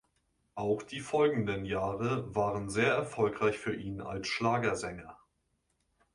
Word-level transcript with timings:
Auch 0.55 0.81
die 0.81 0.99
folgenden 0.99 1.63
Jahre 1.63 2.33
waren 2.33 2.71
sehr 2.71 2.91
erfolgreich 2.91 3.59
für 3.59 3.75
ihn 3.75 4.01
als 4.01 4.29
Schlagersänger. 4.29 5.15